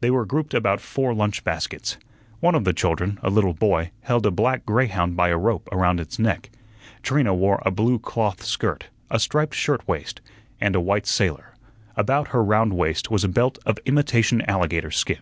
They 0.00 0.10
were 0.10 0.26
grouped 0.26 0.52
about 0.52 0.82
four 0.82 1.14
lunch 1.14 1.44
baskets. 1.44 1.96
One 2.40 2.54
of 2.54 2.64
the 2.64 2.74
children, 2.74 3.18
a 3.22 3.30
little 3.30 3.54
boy, 3.54 3.90
held 4.02 4.26
a 4.26 4.30
black 4.30 4.66
greyhound 4.66 5.16
by 5.16 5.30
a 5.30 5.38
rope 5.38 5.66
around 5.72 5.98
its 5.98 6.18
neck. 6.18 6.50
Trina 7.02 7.32
wore 7.32 7.62
a 7.64 7.70
blue 7.70 7.98
cloth 7.98 8.42
skirt, 8.42 8.88
a 9.10 9.18
striped 9.18 9.54
shirt 9.54 9.88
waist, 9.88 10.20
and 10.60 10.76
a 10.76 10.80
white 10.82 11.06
sailor; 11.06 11.54
about 11.96 12.28
her 12.36 12.44
round 12.44 12.74
waist 12.74 13.10
was 13.10 13.24
a 13.24 13.28
belt 13.30 13.58
of 13.64 13.78
imitation 13.86 14.42
alligator 14.42 14.90
skin. 14.90 15.20